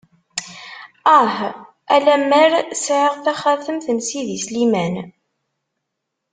Ah...! 1.19 1.35
A 1.93 1.95
lammer 2.05 2.51
sɛiɣ 2.85 3.13
taxatemt 3.23 3.85
n 3.95 3.97
sidi 4.07 4.37
Sliman! 4.45 4.95